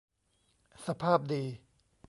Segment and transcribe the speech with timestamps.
[0.85, 1.43] สภาพดี